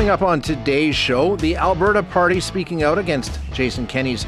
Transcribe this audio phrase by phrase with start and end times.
[0.00, 4.24] Coming up on today's show, the Alberta Party speaking out against Jason Kenney's,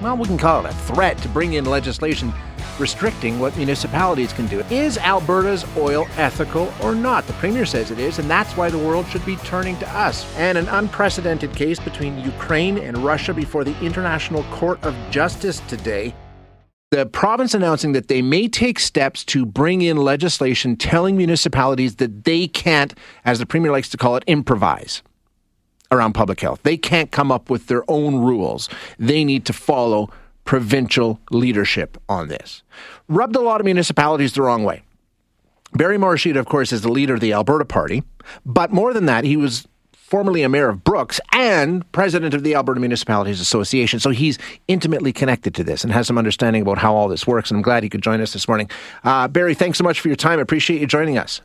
[0.00, 2.32] well, we can call it a threat to bring in legislation
[2.78, 4.60] restricting what municipalities can do.
[4.70, 7.26] Is Alberta's oil ethical or not?
[7.26, 10.32] The Premier says it is, and that's why the world should be turning to us.
[10.36, 16.14] And an unprecedented case between Ukraine and Russia before the International Court of Justice today
[16.90, 22.24] the province announcing that they may take steps to bring in legislation telling municipalities that
[22.24, 22.94] they can't,
[23.24, 25.02] as the premier likes to call it, improvise
[25.92, 26.60] around public health.
[26.64, 28.68] They can't come up with their own rules.
[28.98, 30.10] They need to follow
[30.44, 32.64] provincial leadership on this.
[33.08, 34.82] Rubbed a lot of municipalities the wrong way.
[35.72, 38.02] Barry Morishita, of course, is the leader of the Alberta Party,
[38.44, 39.68] but more than that, he was
[40.10, 44.00] formerly a mayor of Brooks and president of the Alberta Municipalities Association.
[44.00, 47.50] So he's intimately connected to this and has some understanding about how all this works.
[47.50, 48.68] And I'm glad he could join us this morning.
[49.04, 50.40] Uh, Barry, thanks so much for your time.
[50.40, 51.40] I appreciate you joining us.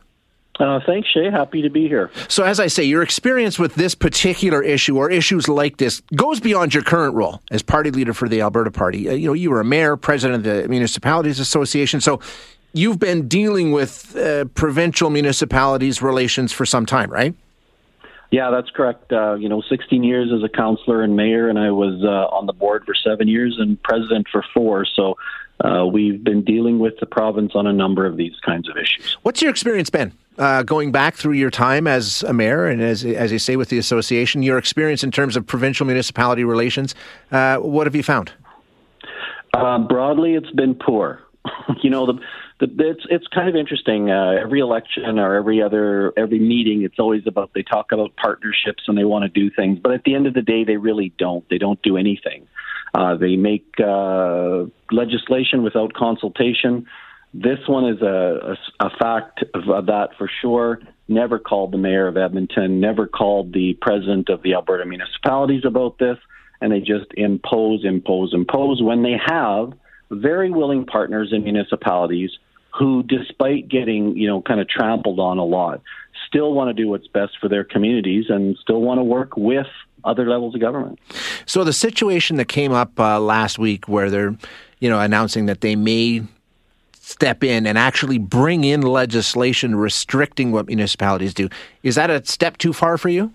[0.58, 1.30] Uh, thanks, Shay.
[1.30, 2.10] Happy to be here.
[2.28, 6.40] So, as I say, your experience with this particular issue or issues like this goes
[6.40, 9.06] beyond your current role as party leader for the Alberta Party.
[9.06, 12.20] Uh, you know, you were a mayor, president of the Municipalities Association, so
[12.72, 17.34] you've been dealing with uh, provincial municipalities relations for some time, right?
[18.30, 19.12] Yeah, that's correct.
[19.12, 22.46] Uh, you know, 16 years as a councillor and mayor, and I was uh, on
[22.46, 24.84] the board for seven years and president for four.
[24.84, 25.16] So
[25.64, 29.16] uh, we've been dealing with the province on a number of these kinds of issues.
[29.22, 30.12] What's your experience been?
[30.38, 33.70] Uh, going back through your time as a mayor and as as you say with
[33.70, 36.94] the association, your experience in terms of provincial municipality relations,
[37.32, 38.32] uh, what have you found?
[39.54, 41.22] Uh, broadly, it's been poor.
[41.82, 42.20] you know, the
[42.60, 44.10] it's it's kind of interesting.
[44.10, 48.84] Uh, every election or every other every meeting, it's always about they talk about partnerships
[48.88, 51.12] and they want to do things, but at the end of the day, they really
[51.18, 51.46] don't.
[51.50, 52.46] They don't do anything.
[52.94, 56.86] Uh, they make uh, legislation without consultation.
[57.34, 60.80] This one is a, a, a fact of, of that for sure.
[61.08, 62.80] Never called the mayor of Edmonton.
[62.80, 66.16] Never called the president of the Alberta municipalities about this,
[66.62, 69.74] and they just impose, impose, impose when they have
[70.10, 72.30] very willing partners in municipalities
[72.76, 75.80] who, despite getting, you know, kind of trampled on a lot,
[76.26, 79.66] still want to do what's best for their communities and still want to work with
[80.04, 80.98] other levels of government.
[81.46, 84.36] So the situation that came up uh, last week where they're,
[84.78, 86.22] you know, announcing that they may
[86.92, 91.48] step in and actually bring in legislation restricting what municipalities do,
[91.82, 93.32] is that a step too far for you?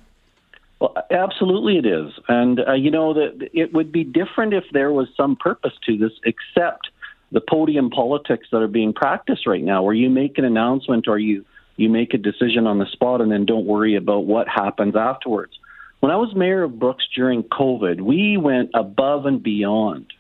[0.80, 2.12] Well, absolutely it is.
[2.28, 5.98] And, uh, you know, that it would be different if there was some purpose to
[5.98, 6.90] this, except–
[7.32, 11.18] the podium politics that are being practiced right now, where you make an announcement or
[11.18, 11.46] you
[11.78, 15.54] you make a decision on the spot and then don't worry about what happens afterwards.
[16.02, 20.14] When I was mayor of Brooks during COVID, we went above and beyond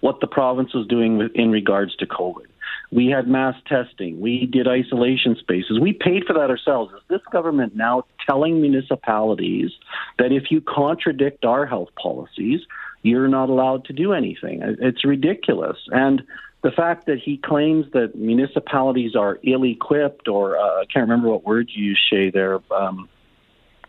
[0.00, 2.46] what the province was doing in regards to COVID.
[2.92, 4.20] We had mass testing.
[4.20, 5.78] We did isolation spaces.
[5.80, 6.92] We paid for that ourselves.
[6.92, 9.70] Is this government now telling municipalities
[10.18, 12.60] that if you contradict our health policies,
[13.02, 14.60] you're not allowed to do anything.
[14.62, 15.76] It's ridiculous.
[15.90, 16.22] And
[16.62, 21.44] the fact that he claims that municipalities are ill-equipped, or uh, I can't remember what
[21.44, 23.08] word you use, Shay, there, um,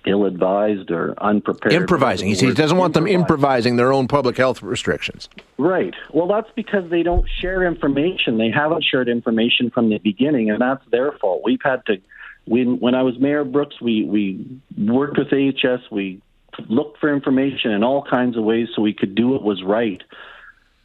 [0.06, 1.74] ill-advised or unprepared.
[1.74, 2.30] Improvising.
[2.30, 5.30] He, he doesn't want them improvising their own public health restrictions.
[5.58, 5.94] Right.
[6.14, 8.38] Well, that's because they don't share information.
[8.38, 11.42] They haven't shared information from the beginning, and that's their fault.
[11.44, 11.98] We've had to.
[12.46, 15.82] When when I was mayor of Brooks, we we worked with AHS.
[15.92, 16.22] We
[16.70, 20.02] looked for information in all kinds of ways so we could do what was right.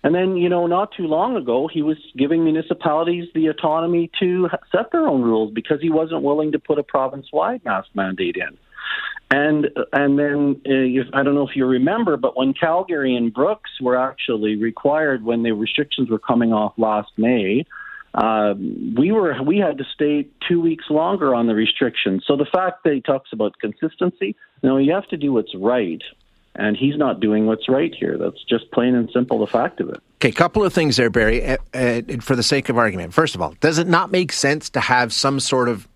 [0.03, 4.49] And then, you know, not too long ago, he was giving municipalities the autonomy to
[4.71, 8.56] set their own rules because he wasn't willing to put a province-wide mask mandate in.
[9.28, 13.71] And and then uh, I don't know if you remember, but when Calgary and Brooks
[13.81, 17.66] were actually required when the restrictions were coming off last May,
[18.16, 18.54] uh,
[18.97, 22.25] we were we had to stay two weeks longer on the restrictions.
[22.27, 26.00] So the fact that he talks about consistency, know, you have to do what's right,
[26.54, 28.16] and he's not doing what's right here.
[28.16, 30.00] That's just plain and simple the fact of it.
[30.16, 31.44] Okay, couple of things there, Barry.
[31.44, 34.71] Uh, uh, for the sake of argument, first of all, does it not make sense
[34.71, 35.86] to have some sort of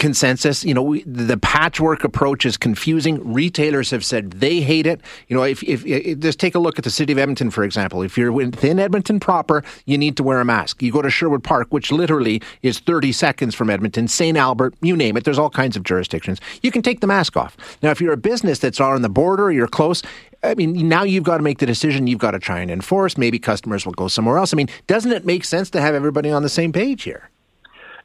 [0.00, 0.64] consensus.
[0.64, 3.32] You know, we, the patchwork approach is confusing.
[3.32, 5.00] Retailers have said they hate it.
[5.28, 7.62] You know, if, if, if, just take a look at the city of Edmonton, for
[7.62, 8.02] example.
[8.02, 10.82] If you're within Edmonton proper, you need to wear a mask.
[10.82, 14.36] You go to Sherwood Park, which literally is 30 seconds from Edmonton, St.
[14.36, 15.24] Albert, you name it.
[15.24, 16.40] There's all kinds of jurisdictions.
[16.62, 17.56] You can take the mask off.
[17.82, 20.02] Now, if you're a business that's on the border, or you're close.
[20.42, 22.06] I mean, now you've got to make the decision.
[22.06, 23.18] You've got to try and enforce.
[23.18, 24.54] Maybe customers will go somewhere else.
[24.54, 27.28] I mean, doesn't it make sense to have everybody on the same page here?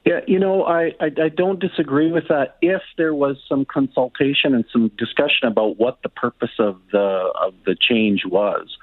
[0.05, 2.57] Yeah, you know, I, I, I don't disagree with that.
[2.61, 7.55] If there was some consultation and some discussion about what the purpose of the of
[7.65, 8.77] the change was,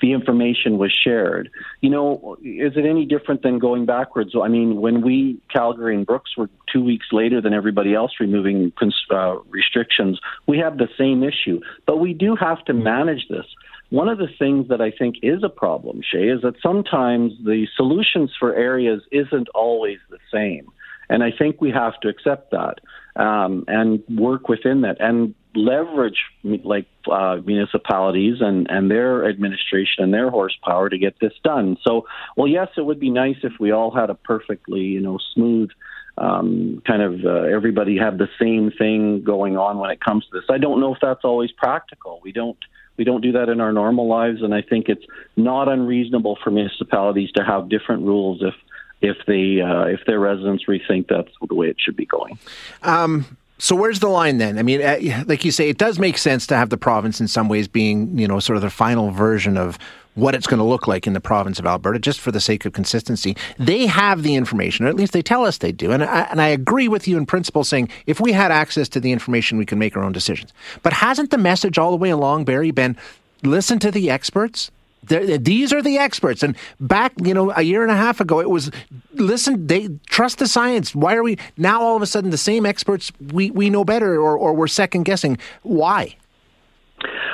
[0.00, 1.50] the information was shared.
[1.80, 4.34] You know, is it any different than going backwards?
[4.40, 8.72] I mean, when we, Calgary and Brooks, were two weeks later than everybody else removing
[9.10, 11.58] uh, restrictions, we have the same issue.
[11.86, 13.46] But we do have to manage this.
[13.90, 17.66] One of the things that I think is a problem, Shay, is that sometimes the
[17.74, 20.68] solutions for areas isn't always the same.
[21.08, 22.80] And I think we have to accept that
[23.16, 30.12] um, and work within that and leverage like uh, municipalities and, and their administration and
[30.12, 31.78] their horsepower to get this done.
[31.86, 32.06] So,
[32.36, 35.70] well, yes, it would be nice if we all had a perfectly, you know, smooth
[36.18, 40.30] um, kind of uh, everybody have the same thing going on when it comes to
[40.32, 40.44] this.
[40.50, 42.20] I don't know if that's always practical.
[42.22, 42.58] We don't
[42.96, 45.04] we don't do that in our normal lives, and I think it's
[45.36, 48.54] not unreasonable for municipalities to have different rules if
[49.00, 52.38] if they uh, if their residents rethink that's the way it should be going.
[52.82, 54.58] Um, so where's the line then?
[54.58, 57.28] I mean, uh, like you say, it does make sense to have the province in
[57.28, 59.78] some ways being you know sort of the final version of
[60.18, 62.64] what it's going to look like in the province of Alberta, just for the sake
[62.64, 63.36] of consistency.
[63.58, 65.92] They have the information, or at least they tell us they do.
[65.92, 69.00] And I, and I agree with you in principle, saying if we had access to
[69.00, 70.52] the information, we can make our own decisions.
[70.82, 72.96] But hasn't the message all the way along, Barry, been
[73.42, 74.70] listen to the experts?
[75.04, 76.42] They're, these are the experts.
[76.42, 78.72] And back, you know, a year and a half ago, it was
[79.14, 79.68] listen.
[79.68, 80.94] They trust the science.
[80.94, 83.12] Why are we now all of a sudden the same experts?
[83.32, 85.38] We we know better, or or we're second guessing.
[85.62, 86.16] Why?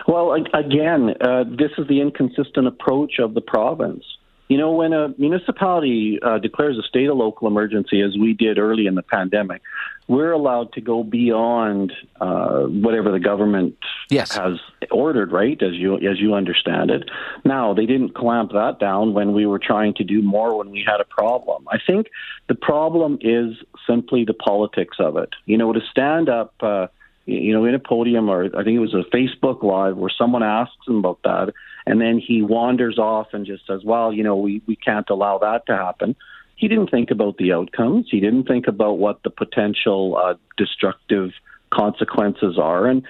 [0.06, 4.04] Well, again, uh, this is the inconsistent approach of the province.
[4.48, 8.58] You know, when a municipality uh, declares a state of local emergency, as we did
[8.58, 9.62] early in the pandemic,
[10.06, 13.76] we're allowed to go beyond uh, whatever the government
[14.10, 14.36] yes.
[14.36, 14.58] has
[14.90, 15.62] ordered, right?
[15.62, 17.08] As you as you understand it.
[17.46, 20.84] Now, they didn't clamp that down when we were trying to do more when we
[20.86, 21.66] had a problem.
[21.72, 22.08] I think
[22.46, 25.30] the problem is simply the politics of it.
[25.46, 26.54] You know, to stand up.
[26.60, 26.88] Uh,
[27.26, 30.42] you know, in a podium, or I think it was a Facebook Live where someone
[30.42, 31.52] asks him about that,
[31.86, 35.38] and then he wanders off and just says, "Well, you know, we we can't allow
[35.38, 36.16] that to happen."
[36.56, 38.06] He didn't think about the outcomes.
[38.10, 41.30] He didn't think about what the potential uh, destructive
[41.70, 43.02] consequences are, and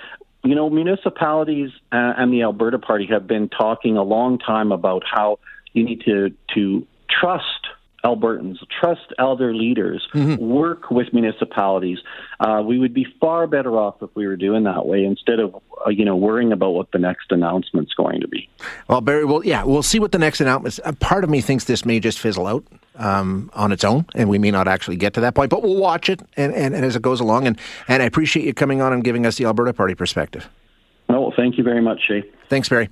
[0.44, 5.38] you know, municipalities and the Alberta Party have been talking a long time about how
[5.72, 7.66] you need to to trust
[8.04, 10.36] Albertans, trust elder leaders, mm-hmm.
[10.36, 11.98] work with municipalities.
[12.38, 15.54] Uh, we would be far better off if we were doing that way instead of
[15.86, 18.48] uh, you know worrying about what the next announcement's going to be.
[18.88, 20.78] Well, Barry, well, yeah, we'll see what the next announcement.
[20.84, 22.64] Uh, part of me thinks this may just fizzle out
[22.96, 25.76] um, on its own, and we may not actually get to that point, but we'll
[25.76, 27.46] watch it and, and, and as it goes along.
[27.46, 27.58] And
[27.88, 30.48] and I appreciate you coming on and giving us the Alberta Party perspective.
[31.08, 32.24] Oh, well, thank you very much, Shay.
[32.48, 32.90] Thanks, Barry.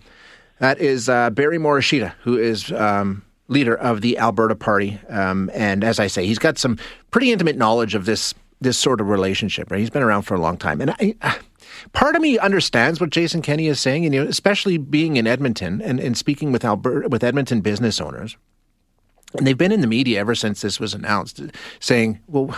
[0.59, 2.73] That is uh, Barry Morishita, who is.
[2.73, 4.99] Um, leader of the Alberta Party.
[5.09, 6.79] Um, and as I say, he's got some
[7.11, 9.71] pretty intimate knowledge of this this sort of relationship.
[9.71, 11.35] Right, he's been around for a long time, and I, uh,
[11.93, 14.05] part of me understands what Jason Kenney is saying.
[14.05, 18.01] And you know, especially being in Edmonton and, and speaking with Alberta with Edmonton business
[18.01, 18.37] owners,
[19.37, 21.41] and they've been in the media ever since this was announced,
[21.81, 22.57] saying, "Well."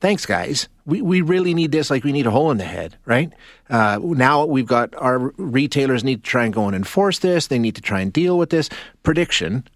[0.00, 0.68] Thanks, guys.
[0.84, 3.32] We, we really need this like we need a hole in the head, right?
[3.70, 7.46] Uh, now we've got our retailers need to try and go and enforce this.
[7.46, 8.68] They need to try and deal with this.
[9.02, 9.66] Prediction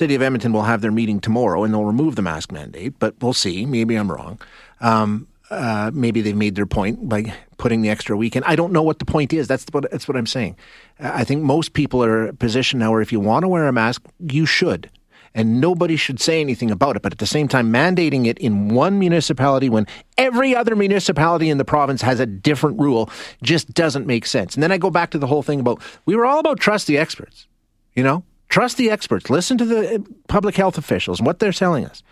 [0.00, 3.14] City of Edmonton will have their meeting tomorrow and they'll remove the mask mandate, but
[3.20, 3.66] we'll see.
[3.66, 4.40] Maybe I'm wrong.
[4.80, 8.46] Um, uh, maybe they've made their point by putting the extra weekend.
[8.46, 9.46] I don't know what the point is.
[9.46, 10.56] That's what that's what I'm saying.
[11.00, 14.02] I think most people are positioned now where if you want to wear a mask,
[14.26, 14.88] you should,
[15.34, 17.02] and nobody should say anything about it.
[17.02, 21.58] But at the same time, mandating it in one municipality when every other municipality in
[21.58, 23.10] the province has a different rule
[23.42, 24.54] just doesn't make sense.
[24.54, 26.86] And then I go back to the whole thing about we were all about trust
[26.86, 27.46] the experts.
[27.94, 29.30] You know, Trust the experts.
[29.30, 32.02] Listen to the uh, public health officials and what they're telling us.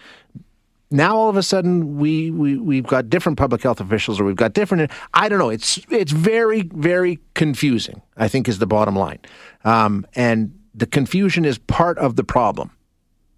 [0.91, 4.37] Now all of a sudden we, we we've got different public health officials or we've
[4.37, 8.97] got different I don't know it's it's very very confusing I think is the bottom
[8.97, 9.19] line
[9.65, 12.71] um, and the confusion is part of the problem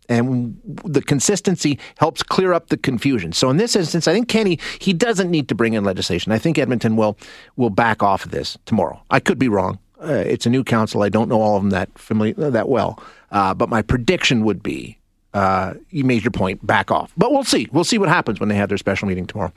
[0.08, 3.32] and the consistency helps clear up the confusion.
[3.32, 6.32] So in this instance, I think Kenney he doesn't need to bring in legislation.
[6.32, 7.16] I think Edmonton will
[7.56, 9.02] will back off of this tomorrow.
[9.10, 9.78] I could be wrong.
[10.02, 11.02] Uh, it's a new council.
[11.02, 14.62] I don't know all of them that familiar that well, uh, but my prediction would
[14.62, 14.98] be
[15.34, 16.66] uh, you made your point.
[16.66, 17.68] Back off, but we'll see.
[17.70, 19.52] We'll see what happens when they have their special meeting tomorrow.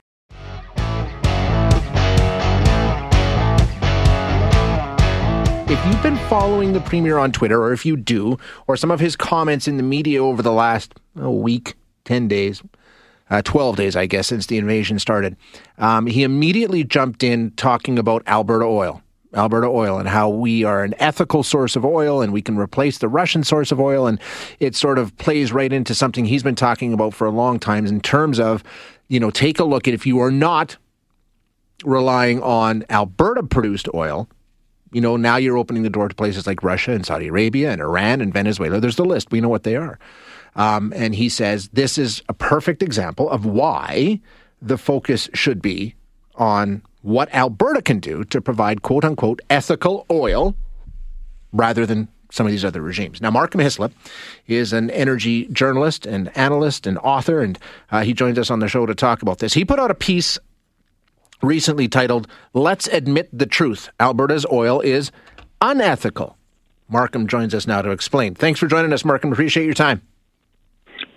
[5.66, 9.00] If you've been following the premier on Twitter, or if you do, or some of
[9.00, 11.74] his comments in the media over the last oh, week,
[12.04, 12.62] ten days.
[13.30, 15.34] Uh, 12 days, I guess, since the invasion started.
[15.78, 19.02] Um, he immediately jumped in talking about Alberta oil
[19.34, 22.98] Alberta Oil and how we are an ethical source of oil and we can replace
[22.98, 24.06] the Russian source of oil.
[24.06, 24.20] And
[24.60, 27.86] it sort of plays right into something he's been talking about for a long time
[27.86, 28.62] in terms of,
[29.08, 30.76] you know, take a look at if you are not
[31.84, 34.28] relying on Alberta produced oil,
[34.94, 37.80] You know, now you're opening the door to places like Russia and Saudi Arabia and
[37.80, 38.78] Iran and Venezuela.
[38.80, 39.32] There's the list.
[39.32, 39.98] We know what they are.
[40.54, 44.20] Um, and he says this is a perfect example of why
[44.62, 45.96] the focus should be
[46.36, 50.56] on what Alberta can do to provide quote unquote ethical oil
[51.52, 53.20] rather than some of these other regimes.
[53.20, 53.92] Now, Markham Hislop
[54.46, 57.58] is an energy journalist and analyst and author, and
[57.92, 59.52] uh, he joins us on the show to talk about this.
[59.52, 60.38] He put out a piece
[61.42, 65.12] recently titled, Let's Admit the Truth Alberta's Oil is
[65.60, 66.38] Unethical.
[66.88, 68.34] Markham joins us now to explain.
[68.34, 69.30] Thanks for joining us, Markham.
[69.30, 70.00] Appreciate your time.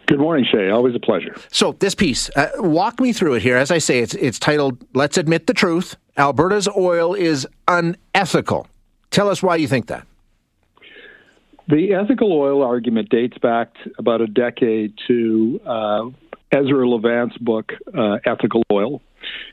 [0.08, 0.70] Good morning, Shay.
[0.70, 1.36] Always a pleasure.
[1.52, 3.58] So, this piece, uh, walk me through it here.
[3.58, 8.68] As I say, it's, it's titled, Let's Admit the Truth Alberta's Oil is Unethical.
[9.12, 10.08] Tell us why you think that.
[11.68, 16.10] The ethical oil argument dates back about a decade to uh,
[16.54, 19.02] Ezra Levant's book, uh, Ethical Oil.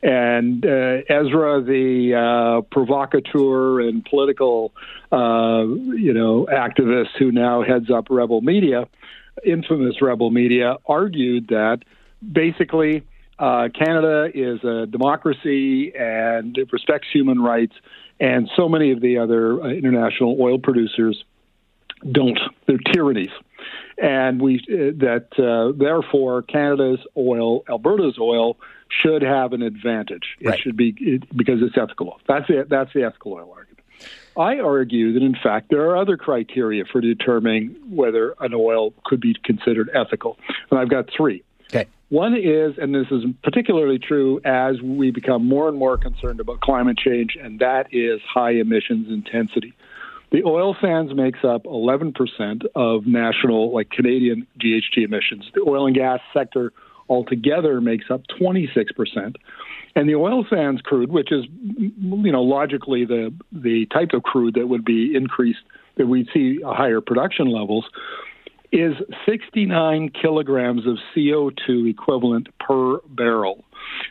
[0.01, 4.71] And uh, Ezra, the uh, provocateur and political,
[5.11, 8.87] uh, you know, activist who now heads up Rebel Media,
[9.43, 11.79] infamous Rebel Media, argued that
[12.31, 13.03] basically
[13.37, 17.75] uh, Canada is a democracy and it respects human rights,
[18.19, 21.23] and so many of the other uh, international oil producers
[22.09, 22.39] don't.
[22.65, 23.31] They're tyrannies.
[23.97, 28.57] And we uh, that uh, therefore Canada's oil, Alberta's oil,
[28.89, 30.35] should have an advantage.
[30.39, 30.59] It right.
[30.59, 32.19] should be it, because it's ethical.
[32.27, 32.69] That's it.
[32.69, 33.64] That's the ethical oil argument.
[34.37, 39.21] I argue that, in fact, there are other criteria for determining whether an oil could
[39.21, 40.37] be considered ethical.
[40.69, 41.43] And I've got three.
[41.69, 41.87] Okay.
[42.09, 46.59] One is, and this is particularly true as we become more and more concerned about
[46.61, 49.73] climate change, and that is high emissions intensity.
[50.31, 55.49] The oil sands makes up 11% of national, like Canadian GHG emissions.
[55.53, 56.73] The oil and gas sector
[57.07, 59.35] altogether makes up 26%.
[59.95, 61.45] And the oil sands crude, which is,
[61.77, 65.61] you know, logically the the type of crude that would be increased,
[65.95, 67.85] that we'd see higher production levels,
[68.73, 68.93] is
[69.25, 73.63] 69 kilograms of CO2 equivalent per barrel.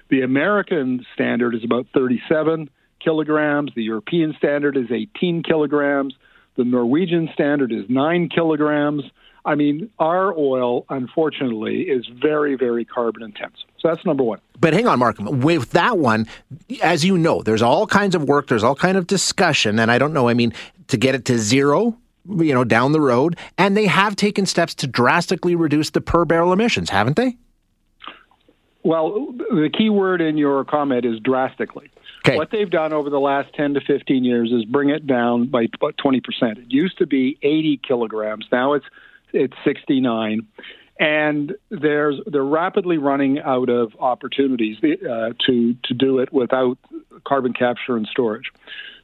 [0.09, 3.73] The American standard is about 37 kilograms.
[3.77, 6.15] The European standard is 18 kilograms.
[6.57, 9.03] The Norwegian standard is 9 kilograms.
[9.45, 13.69] I mean, our oil, unfortunately, is very, very carbon intensive.
[13.85, 14.41] So that's number one.
[14.59, 15.17] But hang on, Mark.
[15.19, 16.27] With that one,
[16.83, 19.99] as you know, there's all kinds of work, there's all kind of discussion, and I
[19.99, 20.27] don't know.
[20.27, 20.55] I mean,
[20.89, 24.75] to get it to zero, you know, down the road, and they have taken steps
[24.77, 27.37] to drastically reduce the per barrel emissions, haven't they?
[28.85, 31.91] Well, the key word in your comment is drastically.
[32.27, 32.39] Okay.
[32.39, 35.67] What they've done over the last 10 to 15 years is bring it down by
[35.75, 36.23] about 20%.
[36.57, 38.47] It used to be 80 kilograms.
[38.51, 38.87] Now it's
[39.35, 40.47] it's 69
[40.99, 46.79] and there's they're rapidly running out of opportunities uh, to to do it without
[47.27, 48.53] carbon capture and storage.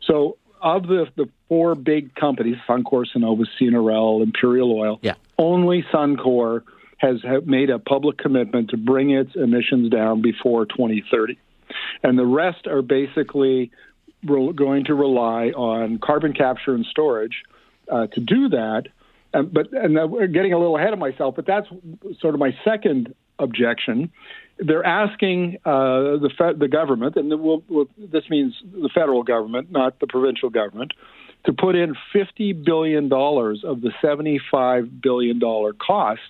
[0.07, 5.15] So of the the four big companies, Suncor, Cenovus, CNRL, Imperial Oil, yeah.
[5.39, 6.63] only Suncor
[6.99, 11.39] has made a public commitment to bring its emissions down before 2030,
[12.03, 13.71] and the rest are basically
[14.27, 17.43] going to rely on carbon capture and storage
[17.91, 18.85] uh, to do that
[19.35, 21.69] um, but and we're getting a little ahead of myself, but that's
[22.21, 24.11] sort of my second objection.
[24.59, 29.71] They're asking uh, the fe- the government, and we'll, we'll, this means the federal government,
[29.71, 30.93] not the provincial government,
[31.47, 36.21] to put in fifty billion dollars of the seventy-five billion dollar cost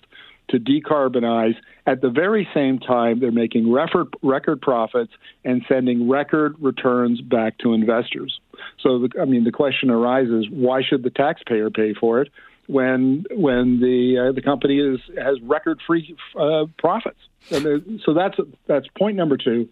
[0.50, 1.56] to decarbonize.
[1.86, 5.12] At the very same time, they're making record record profits
[5.44, 8.38] and sending record returns back to investors.
[8.80, 12.30] So, the, I mean, the question arises: Why should the taxpayer pay for it?
[12.70, 17.18] When when the uh, the company is has record free uh, profits.
[17.50, 18.36] so that's
[18.66, 19.68] that's point number two,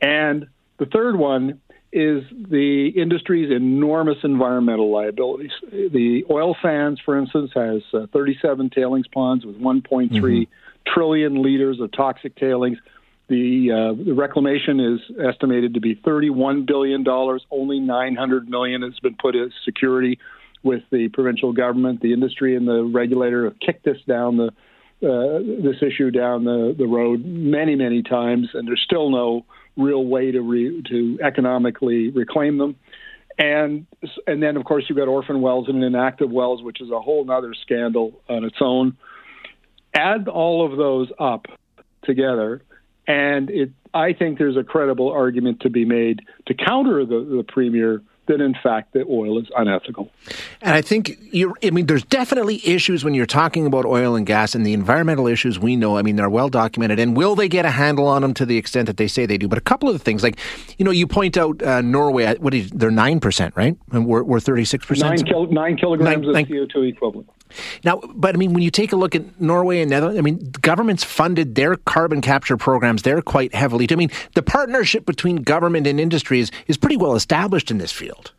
[0.00, 0.46] and
[0.78, 1.60] the third one
[1.92, 5.52] is the industry's enormous environmental liabilities.
[5.70, 10.42] The oil sands, for instance, has uh, 37 tailings ponds with 1.3 mm-hmm.
[10.92, 12.78] trillion liters of toxic tailings.
[13.28, 17.44] The, uh, the reclamation is estimated to be 31 billion dollars.
[17.50, 20.18] Only 900 million has been put as security
[20.62, 24.50] with the provincial government, the industry, and the regulator have kicked this down the
[25.00, 29.44] uh, this issue down the, the road many many times, and there's still no
[29.76, 32.74] real way to re, to economically reclaim them.
[33.38, 33.86] And
[34.26, 37.30] and then of course you've got orphan wells and inactive wells, which is a whole
[37.30, 38.96] other scandal on its own.
[39.94, 41.46] Add all of those up
[42.02, 42.62] together,
[43.06, 47.44] and it I think there's a credible argument to be made to counter the, the
[47.46, 50.10] premier that in fact the oil is unethical.
[50.60, 54.26] And I think you I mean there's definitely issues when you're talking about oil and
[54.26, 55.96] gas and the environmental issues we know.
[55.96, 58.56] I mean they're well documented and will they get a handle on them to the
[58.56, 59.48] extent that they say they do?
[59.48, 60.38] But a couple of the things like
[60.78, 63.76] you know you point out uh, Norway what is they're 9%, right?
[63.92, 65.00] And we're we're 36%.
[65.00, 67.28] 9, kil- 9 kilograms nine, of nine, CO2 equivalent.
[67.84, 70.52] Now, but I mean, when you take a look at Norway and Netherlands, I mean,
[70.60, 73.86] governments funded their carbon capture programs there quite heavily.
[73.90, 77.92] I mean, the partnership between government and industry is, is pretty well established in this
[77.92, 78.32] field.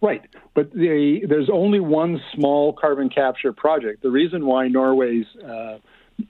[0.00, 0.22] Right,
[0.54, 4.02] but the, there's only one small carbon capture project.
[4.02, 5.78] The reason why Norway's uh,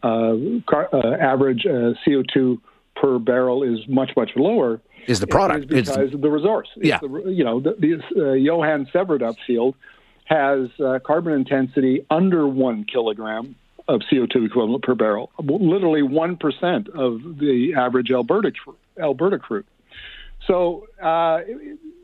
[0.03, 0.37] uh,
[0.69, 2.61] car, uh, average uh, CO2
[2.97, 6.69] per barrel is much much lower is the product is because it's, of the resource.
[6.77, 9.75] Yeah, the, you know, the, the uh, Johan Sverdrup field
[10.25, 13.55] has uh, carbon intensity under one kilogram
[13.87, 18.53] of CO2 equivalent per barrel, literally 1% of the average Alberta,
[18.99, 19.67] Alberta crude.
[20.47, 21.41] So, uh,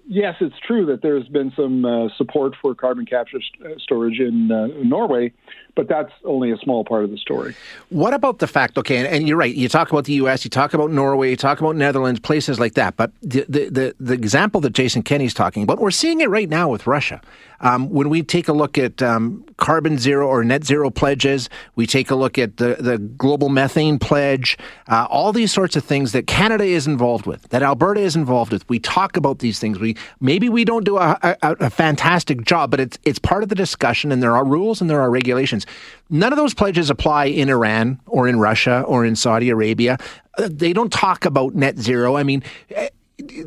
[0.06, 4.18] yes, it's true that there's been some uh, support for carbon capture st- uh, storage
[4.18, 5.32] in uh, Norway,
[5.74, 7.54] but that's only a small part of the story.
[7.90, 10.50] What about the fact, okay, and, and, you're right, you talk about the U.S., you
[10.50, 14.14] talk about Norway, you talk about Netherlands, places like that, but the, the, the, the
[14.14, 17.20] example that Jason Kenney's talking about, we're seeing it right now with Russia.
[17.60, 21.86] Um, when we take a look at um, carbon zero or net zero pledges, we
[21.86, 24.56] take a look at the, the global methane pledge,
[24.88, 28.52] uh, all these sorts of things that Canada is involved with, that Alberta is involved
[28.52, 28.68] with.
[28.68, 29.78] We talk about these things.
[29.78, 33.48] We maybe we don't do a, a, a fantastic job, but it's it's part of
[33.48, 35.66] the discussion, and there are rules and there are regulations.
[36.08, 39.98] None of those pledges apply in Iran or in Russia or in Saudi Arabia.
[40.38, 42.16] Uh, they don't talk about net zero.
[42.16, 42.42] I mean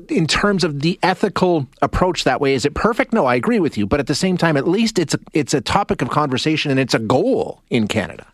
[0.09, 3.13] in terms of the ethical approach that way is it perfect?
[3.13, 3.85] No i agree with you.
[3.85, 6.79] But at the same time at least it's a, it's a topic of conversation and
[6.79, 8.27] it's a goal in canada.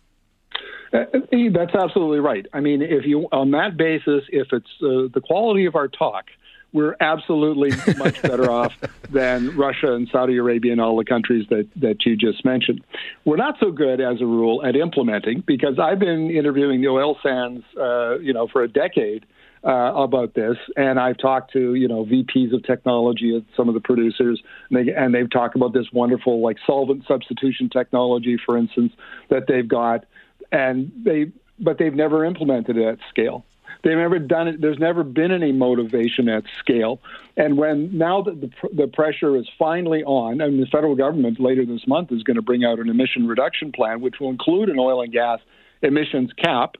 [0.92, 1.04] Uh,
[1.52, 2.46] that's absolutely right.
[2.52, 6.26] I mean if you on that basis if it's uh, the quality of our talk
[6.72, 8.72] we're absolutely much better off
[9.10, 12.82] than Russia and Saudi Arabia and all the countries that, that you just mentioned.
[13.24, 17.16] We're not so good, as a rule, at implementing because I've been interviewing the oil
[17.22, 19.26] sands, uh, you know, for a decade,
[19.62, 23.74] uh, about this, and I've talked to you know VPs of technology at some of
[23.74, 28.56] the producers, and, they, and they've talked about this wonderful like solvent substitution technology, for
[28.56, 28.92] instance,
[29.28, 30.06] that they've got,
[30.50, 33.44] and they but they've never implemented it at scale.
[33.82, 34.60] They've never done it.
[34.60, 37.00] There's never been any motivation at scale.
[37.36, 41.64] And when now that the, the pressure is finally on, and the federal government later
[41.64, 44.78] this month is going to bring out an emission reduction plan, which will include an
[44.78, 45.40] oil and gas
[45.82, 46.76] emissions cap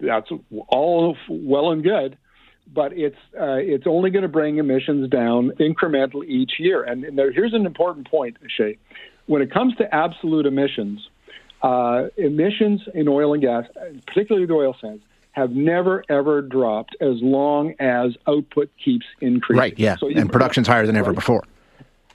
[0.00, 0.30] that's
[0.68, 2.16] all well and good,
[2.72, 6.82] but it's uh, it's only going to bring emissions down incrementally each year.
[6.82, 8.78] And, and there, here's an important point, Shay.
[9.26, 11.06] When it comes to absolute emissions,
[11.62, 13.64] uh, emissions in oil and gas,
[14.06, 19.58] particularly the oil sands, have never ever dropped as long as output keeps increasing.
[19.58, 19.78] Right.
[19.78, 19.96] Yeah.
[19.96, 21.16] So and production's higher than ever right.
[21.16, 21.44] before.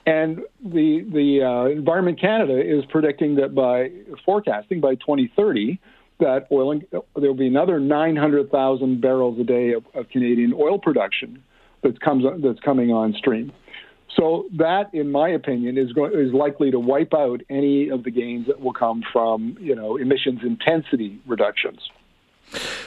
[0.06, 3.90] And the the uh, Environment Canada is predicting that by
[4.24, 5.78] forecasting by 2030
[6.20, 10.78] that oil and there will be another 900,000 barrels a day of, of Canadian oil
[10.78, 11.42] production
[11.82, 13.52] that comes that's coming on stream.
[14.16, 18.10] So that, in my opinion, is going, is likely to wipe out any of the
[18.12, 21.80] gains that will come from you know emissions intensity reductions.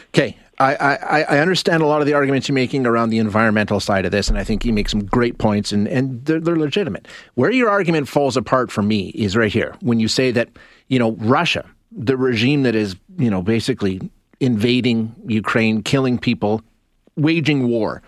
[0.10, 3.80] Okay, I, I, I, understand a lot of the arguments you're making around the environmental
[3.80, 6.56] side of this, and I think you make some great points, and, and they're, they're
[6.56, 7.08] legitimate.
[7.34, 10.50] Where your argument falls apart for me is right here when you say that
[10.88, 14.00] you know Russia the regime that is, you know, basically
[14.40, 16.62] invading Ukraine, killing people,
[17.16, 18.02] waging war.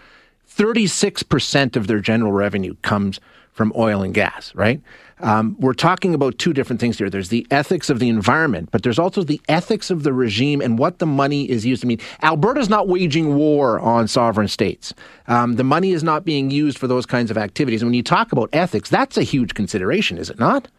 [0.56, 3.20] 36% of their general revenue comes
[3.52, 4.82] from oil and gas, right?
[5.20, 7.10] Um, we're talking about two different things here.
[7.10, 10.80] There's the ethics of the environment, but there's also the ethics of the regime and
[10.80, 12.00] what the money is used to mean.
[12.22, 14.94] Alberta's not waging war on sovereign states.
[15.28, 17.82] Um, the money is not being used for those kinds of activities.
[17.82, 20.70] And when you talk about ethics, that's a huge consideration, is it not?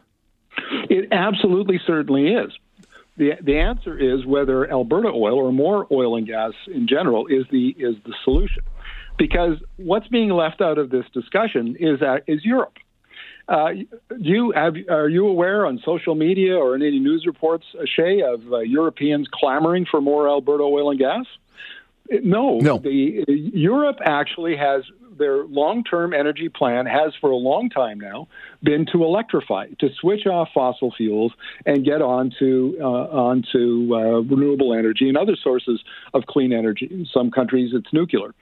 [0.88, 2.50] It absolutely certainly is
[3.20, 7.44] the the answer is whether Alberta oil or more oil and gas in general is
[7.52, 8.62] the is the solution,
[9.18, 12.78] because what's being left out of this discussion is that is Europe.
[13.46, 13.70] Uh,
[14.18, 18.40] you have are you aware on social media or in any news reports, Shay, of
[18.52, 21.26] uh, Europeans clamoring for more Alberta oil and gas?
[22.08, 22.78] No, no.
[22.78, 24.82] The, Europe actually has
[25.20, 28.26] their long-term energy plan has for a long time now
[28.62, 31.32] been to electrify, to switch off fossil fuels
[31.64, 35.80] and get onto uh, onto uh, renewable energy and other sources
[36.14, 36.88] of clean energy.
[36.90, 38.34] In some countries, it's nuclear,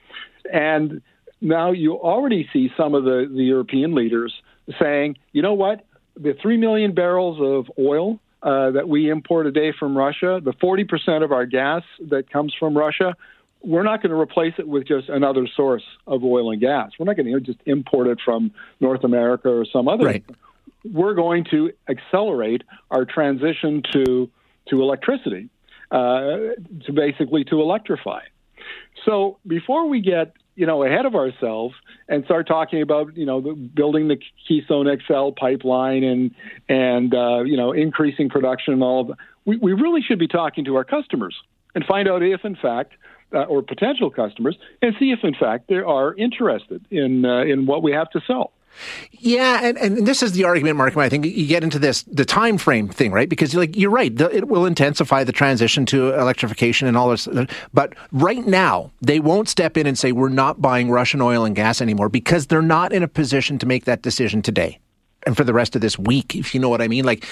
[0.51, 1.01] and
[1.41, 4.33] now you already see some of the, the European leaders
[4.81, 9.51] saying, you know what, the three million barrels of oil uh, that we import a
[9.51, 13.15] day from Russia, the 40% of our gas that comes from Russia,
[13.61, 16.91] we're not going to replace it with just another source of oil and gas.
[16.97, 20.05] We're not going to just import it from North America or some other.
[20.05, 20.25] Right.
[20.89, 24.29] We're going to accelerate our transition to
[24.69, 25.49] to electricity,
[25.91, 26.21] uh,
[26.85, 28.21] to basically to electrify.
[29.05, 31.75] So before we get you know ahead of ourselves
[32.07, 34.17] and start talking about you know the, building the
[34.47, 36.31] Keystone XL pipeline and
[36.69, 40.27] and uh, you know increasing production and all of that, we, we really should be
[40.27, 41.35] talking to our customers
[41.75, 42.93] and find out if in fact
[43.33, 47.65] uh, or potential customers and see if in fact they are interested in uh, in
[47.65, 48.51] what we have to sell.
[49.11, 50.95] Yeah, and, and this is the argument, Mark.
[50.95, 53.27] I think you get into this the time frame thing, right?
[53.27, 57.27] Because like you're right, the, it will intensify the transition to electrification and all this.
[57.73, 61.55] But right now, they won't step in and say we're not buying Russian oil and
[61.55, 64.79] gas anymore because they're not in a position to make that decision today
[65.25, 67.05] and for the rest of this week, if you know what I mean.
[67.05, 67.25] Like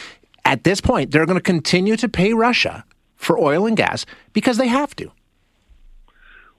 [0.45, 2.83] at this point, they're going to continue to pay Russia
[3.15, 5.11] for oil and gas because they have to.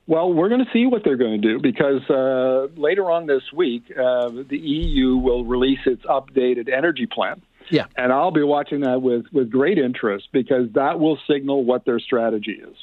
[0.09, 3.43] Well, we're going to see what they're going to do because uh, later on this
[3.53, 7.43] week, uh, the EU will release its updated energy plan.
[7.71, 7.85] Yeah.
[7.95, 12.01] And I'll be watching that with, with great interest because that will signal what their
[12.01, 12.75] strategy is.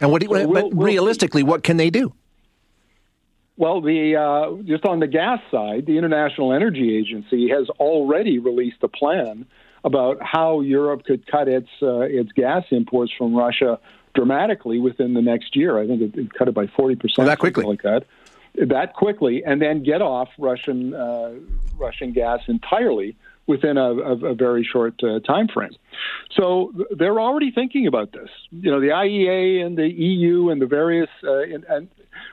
[0.00, 0.22] And what?
[0.22, 2.14] Do you, so we'll, but we'll realistically, what can they do?
[3.58, 8.78] Well, the uh, just on the gas side, the International Energy Agency has already released
[8.82, 9.44] a plan
[9.84, 13.78] about how Europe could cut its uh, its gas imports from Russia
[14.14, 15.78] dramatically within the next year.
[15.78, 17.26] I think it, it cut it by forty percent.
[17.26, 18.04] That quickly, like that,
[18.54, 21.34] that quickly, and then get off Russian uh,
[21.78, 25.74] Russian gas entirely within a, a, a very short uh, time frame.
[26.36, 28.28] So they're already thinking about this.
[28.50, 31.88] You know, the IEA and the EU and the various uh, and, and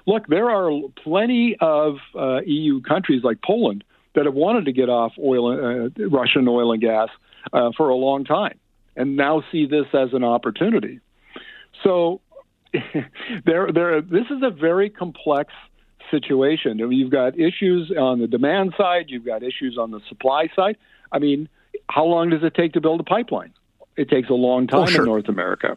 [0.05, 0.71] look, there are
[1.03, 3.83] plenty of uh, EU countries like Poland
[4.15, 7.09] that have wanted to get off oil, uh, Russian oil and gas
[7.53, 8.57] uh, for a long time,
[8.95, 10.99] and now see this as an opportunity.
[11.83, 12.21] So
[13.45, 14.01] there, there.
[14.01, 15.53] This is a very complex
[16.11, 16.79] situation.
[16.79, 19.05] You've got issues on the demand side.
[19.07, 20.77] You've got issues on the supply side.
[21.11, 21.49] I mean,
[21.89, 23.53] how long does it take to build a pipeline?
[23.95, 25.01] It takes a long time oh, sure.
[25.01, 25.75] in North America.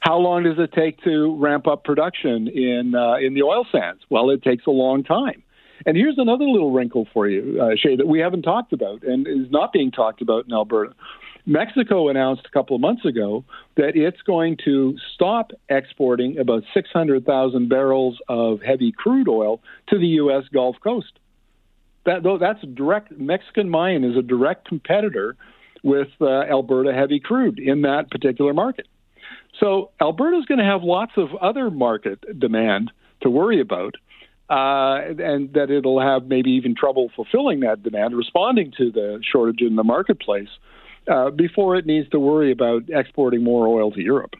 [0.00, 4.02] How long does it take to ramp up production in uh, in the oil sands?
[4.10, 5.42] Well, it takes a long time.
[5.86, 9.26] And here's another little wrinkle for you, uh, Shay, that we haven't talked about and
[9.26, 10.94] is not being talked about in Alberta.
[11.44, 13.44] Mexico announced a couple of months ago
[13.76, 20.06] that it's going to stop exporting about 600,000 barrels of heavy crude oil to the
[20.06, 20.44] U.S.
[20.52, 21.18] Gulf Coast.
[22.04, 23.12] That, that's direct.
[23.18, 25.36] Mexican Maya is a direct competitor
[25.82, 28.86] with uh, Alberta heavy crude in that particular market.
[29.58, 33.96] So Alberta is going to have lots of other market demand to worry about.
[34.50, 39.62] Uh, and that it'll have maybe even trouble fulfilling that demand, responding to the shortage
[39.62, 40.48] in the marketplace
[41.08, 44.34] uh, before it needs to worry about exporting more oil to Europe.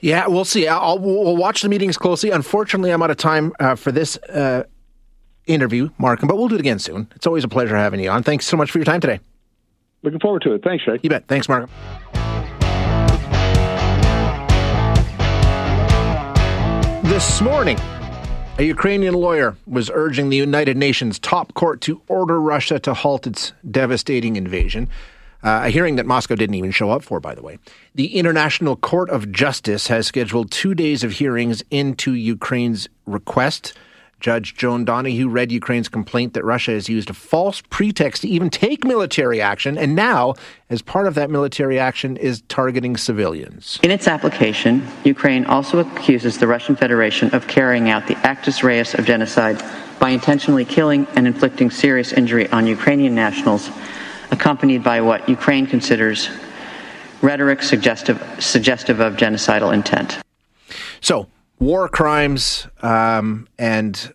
[0.00, 0.68] Yeah, we'll see.
[0.68, 2.30] I'll, we'll watch the meetings closely.
[2.30, 4.64] Unfortunately, I'm out of time uh, for this uh,
[5.46, 7.08] interview, Markham, but we'll do it again soon.
[7.14, 8.22] It's always a pleasure having you on.
[8.22, 9.20] Thanks so much for your time today.
[10.02, 10.62] Looking forward to it.
[10.62, 10.98] Thanks, Shay.
[11.02, 11.26] You bet.
[11.26, 11.70] Thanks, Markham.
[17.04, 17.78] This morning,
[18.58, 23.26] a Ukrainian lawyer was urging the United Nations top court to order Russia to halt
[23.26, 24.88] its devastating invasion.
[25.44, 27.58] Uh, a hearing that Moscow didn't even show up for, by the way.
[27.94, 33.74] The International Court of Justice has scheduled two days of hearings into Ukraine's request.
[34.20, 38.48] Judge Joan Donoghue read Ukraine's complaint that Russia has used a false pretext to even
[38.48, 40.32] take military action, and now,
[40.70, 43.78] as part of that military action, is targeting civilians.
[43.82, 48.94] In its application, Ukraine also accuses the Russian Federation of carrying out the actus reus
[48.94, 49.62] of genocide
[49.98, 53.68] by intentionally killing and inflicting serious injury on Ukrainian nationals
[54.34, 56.28] accompanied by what Ukraine considers
[57.22, 60.18] rhetoric suggestive, suggestive of genocidal intent.
[61.00, 64.12] So, war crimes um, and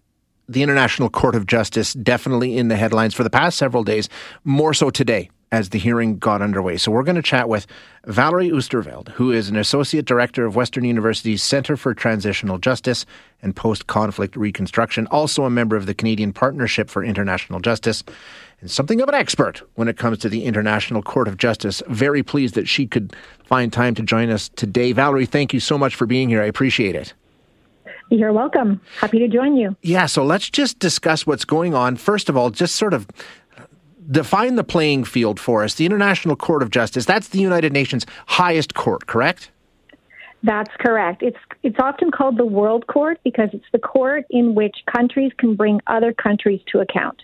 [0.47, 4.09] the International Court of Justice definitely in the headlines for the past several days,
[4.43, 6.77] more so today as the hearing got underway.
[6.77, 7.65] So we're going to chat with
[8.05, 13.05] Valerie Oosterveld, who is an associate director of Western University's Center for Transitional Justice
[13.41, 18.03] and Post Conflict Reconstruction, also a member of the Canadian Partnership for International Justice,
[18.61, 21.81] and something of an expert when it comes to the International Court of Justice.
[21.87, 24.91] Very pleased that she could find time to join us today.
[24.91, 26.41] Valerie, thank you so much for being here.
[26.41, 27.13] I appreciate it.
[28.09, 28.81] You're welcome.
[28.99, 29.75] Happy to join you.
[29.81, 31.95] Yeah, so let's just discuss what's going on.
[31.95, 33.07] First of all, just sort of
[34.09, 35.75] define the playing field for us.
[35.75, 39.51] The International Court of Justice, that's the United Nations highest court, correct?
[40.41, 41.21] That's correct.
[41.21, 45.55] It's it's often called the World Court because it's the court in which countries can
[45.55, 47.21] bring other countries to account.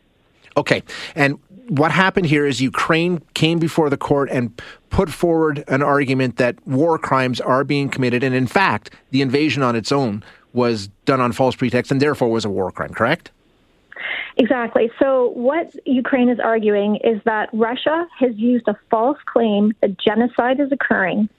[0.58, 0.84] Okay.
[1.16, 6.38] And what happened here is Ukraine came before the court and put forward an argument
[6.38, 8.24] that war crimes are being committed.
[8.24, 12.30] And in fact, the invasion on its own was done on false pretext and therefore
[12.30, 13.32] was a war crime, correct?
[14.38, 14.92] Exactly.
[15.00, 20.60] So, what Ukraine is arguing is that Russia has used a false claim that genocide
[20.60, 21.30] is occurring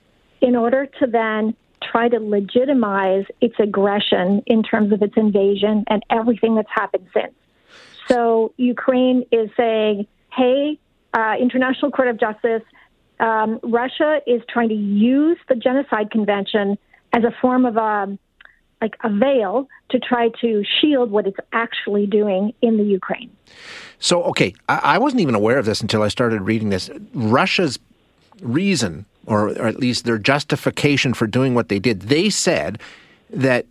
[0.40, 6.02] in order to then try to legitimize its aggression in terms of its invasion and
[6.11, 7.35] everything that's happened since.
[8.09, 10.79] So, Ukraine is saying, hey,
[11.14, 12.62] uh, International Court of Justice,
[13.19, 16.79] um, Russia is trying to use the Genocide Convention
[17.12, 18.19] as a form of a um,
[18.81, 23.31] like a veil to try to shield what it's actually doing in the Ukraine.
[23.99, 26.90] So, okay, I, I wasn't even aware of this until I started reading this.
[27.14, 27.79] Russia's
[28.42, 32.79] reason, or, or at least their justification for doing what they did, they said
[33.31, 33.66] that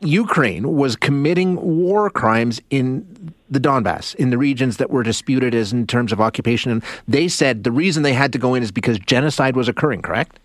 [0.00, 5.72] Ukraine was committing war crimes in the Donbass, in the regions that were disputed as
[5.72, 6.70] in terms of occupation.
[6.70, 10.02] And they said the reason they had to go in is because genocide was occurring,
[10.02, 10.38] correct?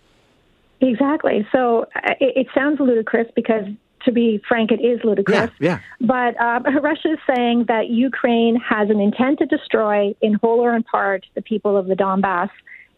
[0.81, 1.47] Exactly.
[1.51, 3.65] So uh, it, it sounds ludicrous because
[4.03, 5.51] to be frank, it is ludicrous.
[5.59, 6.07] Yeah, yeah.
[6.07, 10.75] But uh, Russia is saying that Ukraine has an intent to destroy, in whole or
[10.75, 12.49] in part, the people of the Donbass,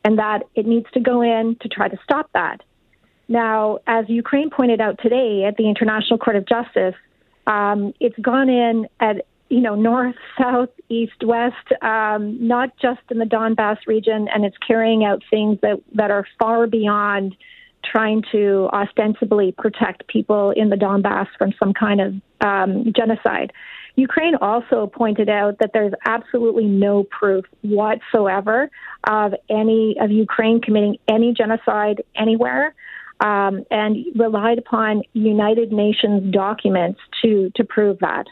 [0.04, 2.62] and that it needs to go in to try to stop that.
[3.28, 6.96] Now, as Ukraine pointed out today at the International Court of Justice,
[7.46, 13.20] um, it's gone in at you know north, south, east, west, um, not just in
[13.20, 17.36] the Donbass region, and it's carrying out things that that are far beyond
[17.84, 23.54] trying to ostensibly protect people in the Donbass from some kind of um, genocide.
[23.96, 28.70] Ukraine also pointed out that there's absolutely no proof whatsoever
[29.06, 32.76] of any of Ukraine committing any genocide anywhere,
[33.20, 38.26] um, and relied upon United Nations documents to to prove that.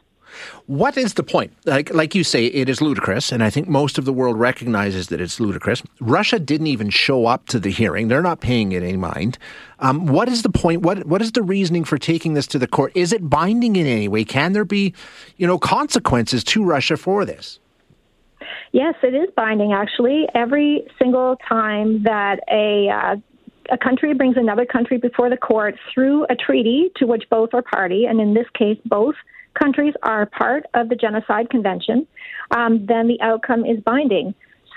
[0.65, 1.53] What is the point?
[1.65, 5.07] Like, like you say, it is ludicrous, and I think most of the world recognizes
[5.07, 5.81] that it's ludicrous.
[5.99, 9.37] Russia didn't even show up to the hearing; they're not paying it any mind.
[9.79, 10.81] Um, what is the point?
[10.81, 12.91] What What is the reasoning for taking this to the court?
[12.95, 14.25] Is it binding in any way?
[14.25, 14.93] Can there be,
[15.37, 17.59] you know, consequences to Russia for this?
[18.71, 19.73] Yes, it is binding.
[19.73, 23.15] Actually, every single time that a uh,
[23.71, 27.61] a country brings another country before the court through a treaty to which both are
[27.61, 29.15] party, and in this case, both
[29.53, 32.07] countries are part of the Genocide Convention,
[32.51, 34.35] um, then the outcome is binding.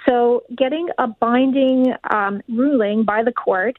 [0.08, 3.78] So, getting a binding um, ruling by the court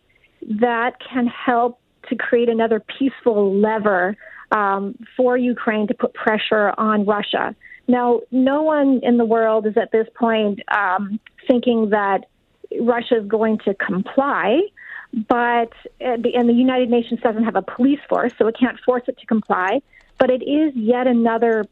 [0.59, 4.15] that can help to create another peaceful lever
[4.51, 7.55] um, for Ukraine to put pressure on Russia.
[7.87, 12.25] Now, no one in the world is at this point um, thinking that
[12.79, 14.59] Russia is going to comply,
[15.13, 19.03] but uh, and the United Nations doesn't have a police force, so it can't force
[19.07, 19.81] it to comply
[20.19, 21.65] but it is yet another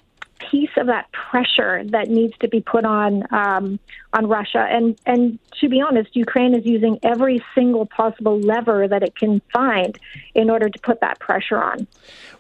[0.51, 3.79] piece of that pressure that needs to be put on um,
[4.13, 4.65] on Russia.
[4.69, 9.41] And and to be honest, Ukraine is using every single possible lever that it can
[9.51, 9.99] find
[10.35, 11.87] in order to put that pressure on.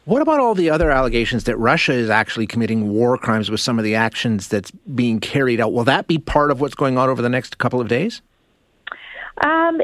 [0.05, 3.77] What about all the other allegations that Russia is actually committing war crimes with some
[3.77, 5.73] of the actions that's being carried out?
[5.73, 8.21] Will that be part of what's going on over the next couple of days?
[9.43, 9.81] Um,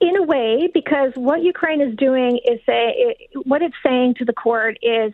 [0.00, 4.32] in a way, because what Ukraine is doing is say, what it's saying to the
[4.32, 5.12] court is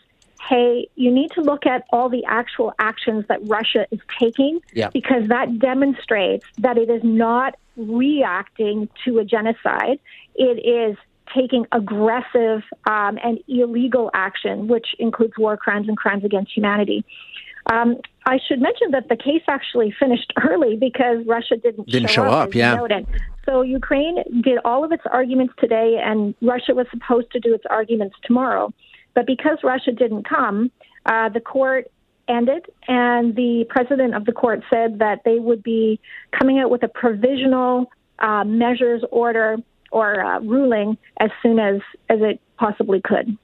[0.48, 4.90] hey, you need to look at all the actual actions that Russia is taking yeah.
[4.92, 10.00] because that demonstrates that it is not reacting to a genocide.
[10.34, 10.96] It is
[11.34, 17.04] taking aggressive um, and illegal action, which includes war crimes and crimes against humanity.
[17.70, 17.96] Um,
[18.26, 22.30] I should mention that the case actually finished early because Russia didn't, didn't show, show
[22.30, 22.48] up.
[22.48, 22.74] up yeah.
[22.74, 23.06] Noted.
[23.44, 27.64] So Ukraine did all of its arguments today, and Russia was supposed to do its
[27.68, 28.72] arguments tomorrow.
[29.14, 30.70] But because Russia didn't come,
[31.06, 31.90] uh, the court
[32.28, 36.00] ended, and the president of the court said that they would be
[36.38, 39.56] coming out with a provisional uh, measures order
[39.90, 43.36] or uh, ruling as soon as, as it possibly could.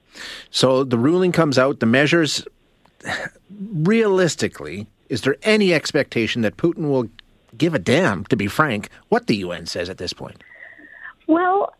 [0.50, 2.46] So the ruling comes out, the measures,
[3.50, 7.08] realistically, is there any expectation that Putin will
[7.56, 10.42] give a damn, to be frank, what the UN says at this point?
[11.26, 11.74] Well,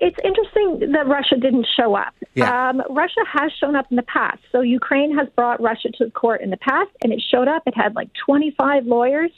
[0.00, 2.14] it's interesting that Russia didn't show up.
[2.34, 2.68] Yeah.
[2.68, 4.40] Um, Russia has shown up in the past.
[4.52, 7.62] So Ukraine has brought Russia to the court in the past, and it showed up.
[7.66, 9.30] It had like 25 lawyers.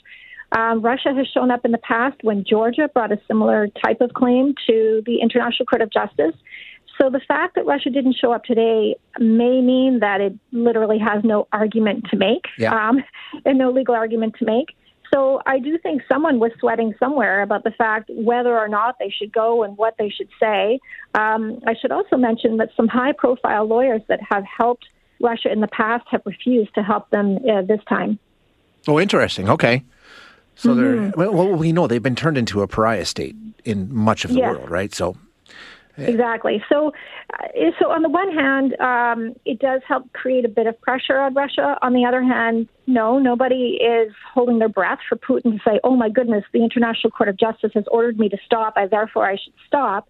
[0.51, 4.13] Um, Russia has shown up in the past when Georgia brought a similar type of
[4.13, 6.35] claim to the International Court of Justice.
[7.03, 11.21] So the fact that Russia didn't show up today may mean that it literally has
[11.25, 12.71] no argument to make yeah.
[12.73, 13.03] um,
[13.45, 14.73] and no legal argument to make.
[15.13, 19.09] So I do think someone was sweating somewhere about the fact whether or not they
[19.09, 20.79] should go and what they should say.
[21.13, 24.85] Um, I should also mention that some high profile lawyers that have helped
[25.19, 28.17] Russia in the past have refused to help them uh, this time.
[28.87, 29.49] Oh, interesting.
[29.49, 29.83] Okay.
[30.55, 31.19] So mm-hmm.
[31.19, 33.35] they're well, we know they've been turned into a pariah state
[33.65, 34.55] in much of the yes.
[34.55, 34.93] world, right?
[34.95, 35.17] So
[35.97, 36.63] Exactly.
[36.69, 36.91] So,
[37.33, 37.47] uh,
[37.79, 41.33] so on the one hand, um, it does help create a bit of pressure on
[41.33, 41.77] Russia.
[41.81, 45.95] On the other hand, no, nobody is holding their breath for Putin to say, "Oh
[45.95, 48.73] my goodness, the International Court of Justice has ordered me to stop.
[48.75, 50.09] I therefore I should stop."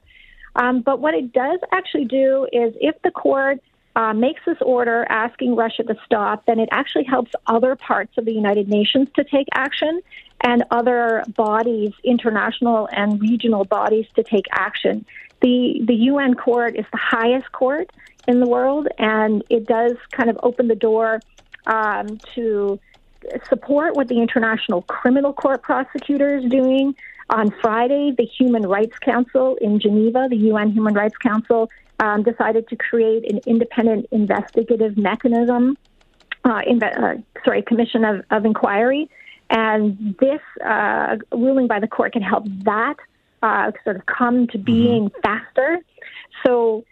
[0.55, 3.59] Um, but what it does actually do is, if the court
[3.95, 8.25] uh, makes this order asking Russia to stop, then it actually helps other parts of
[8.25, 10.01] the United Nations to take action
[10.41, 15.05] and other bodies, international and regional bodies, to take action
[15.43, 17.91] the the UN court is the highest court
[18.27, 21.19] in the world, and it does kind of open the door
[21.67, 22.79] um, to
[23.47, 26.95] support what the International Criminal Court prosecutor is doing.
[27.29, 32.67] On Friday, the Human Rights Council in Geneva, the UN Human Rights Council, um, decided
[32.69, 35.77] to create an independent investigative mechanism,
[36.43, 39.09] uh, uh, sorry, commission of, of inquiry.
[39.49, 42.95] And this uh, ruling by the court can help that
[43.43, 44.65] uh, sort of come to mm-hmm.
[44.65, 45.21] being mm-hmm.
[45.21, 45.79] faster.
[46.43, 46.83] So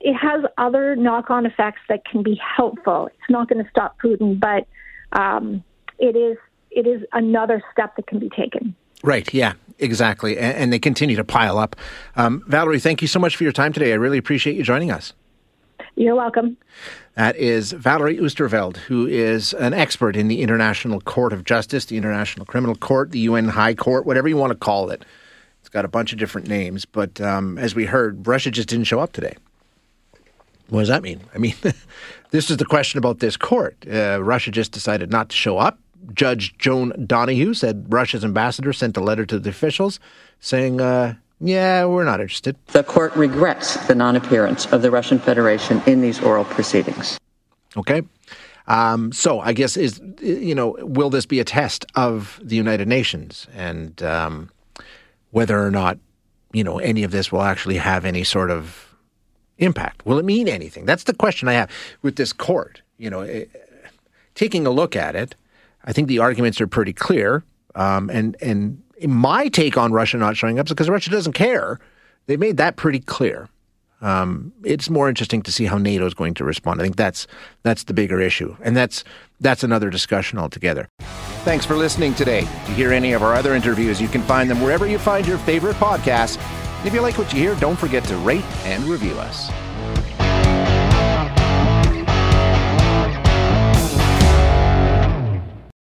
[0.00, 3.08] it has other knock on effects that can be helpful.
[3.08, 4.66] It's not going to stop Putin, but
[5.12, 5.62] um,
[5.98, 6.38] it is
[6.70, 8.74] it is another step that can be taken.
[9.02, 9.32] Right.
[9.34, 9.54] Yeah.
[9.78, 10.38] Exactly.
[10.38, 11.76] And, and they continue to pile up.
[12.16, 13.92] Um, Valerie, thank you so much for your time today.
[13.92, 15.12] I really appreciate you joining us.
[15.96, 16.56] You're welcome.
[17.16, 21.98] That is Valerie Oosterveld, who is an expert in the International Court of Justice, the
[21.98, 25.04] International Criminal Court, the UN High Court, whatever you want to call it
[25.72, 29.00] got a bunch of different names, but um, as we heard, Russia just didn't show
[29.00, 29.34] up today.
[30.68, 31.20] What does that mean?
[31.34, 31.54] I mean,
[32.30, 33.76] this is the question about this court.
[33.90, 35.78] Uh, Russia just decided not to show up.
[36.14, 40.00] Judge Joan Donoghue said Russia's ambassador sent a letter to the officials
[40.40, 42.56] saying, uh, yeah, we're not interested.
[42.68, 47.18] The court regrets the non appearance of the Russian Federation in these oral proceedings.
[47.76, 48.02] Okay.
[48.68, 52.86] Um, so I guess is you know will this be a test of the United
[52.86, 54.50] Nations and um,
[55.32, 55.98] whether or not
[56.52, 58.94] you know any of this will actually have any sort of
[59.58, 60.06] impact.
[60.06, 60.86] Will it mean anything?
[60.86, 61.70] That's the question I have
[62.02, 62.82] with this court.
[62.98, 63.88] You know, it, eh,
[64.34, 65.34] taking a look at it,
[65.84, 67.42] I think the arguments are pretty clear.
[67.74, 71.80] Um, and and my take on Russia not showing up is because Russia doesn't care.
[72.26, 73.48] They made that pretty clear.
[74.00, 76.80] Um, it's more interesting to see how NATO is going to respond.
[76.80, 77.26] I think that's
[77.62, 79.04] that's the bigger issue, and that's
[79.40, 80.88] that's another discussion altogether.
[81.42, 82.42] Thanks for listening today.
[82.42, 85.38] To hear any of our other interviews, you can find them wherever you find your
[85.38, 86.36] favorite podcasts.
[86.86, 89.50] If you like what you hear, don't forget to rate and review us.